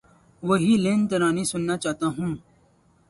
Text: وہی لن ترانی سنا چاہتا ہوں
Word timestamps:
وہی 0.43 0.73
لن 0.83 0.99
ترانی 1.09 1.43
سنا 1.51 1.75
چاہتا 1.83 2.07
ہوں 2.15 2.31